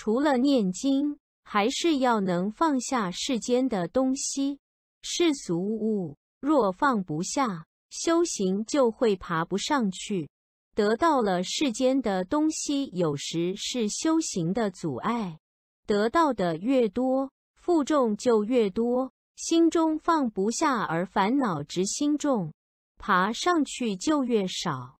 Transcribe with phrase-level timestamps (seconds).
[0.00, 4.60] 除了念经还是要能放下世间的东西。
[5.02, 10.30] 世俗物若放不下修行就会爬不上去。
[10.76, 15.40] 得到了世间的东西有时是修行的阻碍。
[15.84, 22.52] 得到的越多负重就越多心中放不下而烦恼执心重
[22.98, 24.97] 爬上去就越少